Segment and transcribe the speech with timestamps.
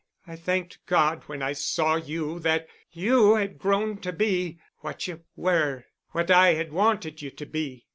[0.25, 5.85] I thanked God when I saw you that you had grown to be—what you were,
[6.09, 7.85] what I had wanted you to be.